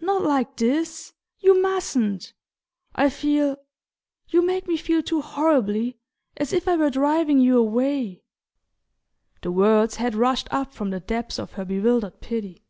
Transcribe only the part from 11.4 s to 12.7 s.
her bewildered pity.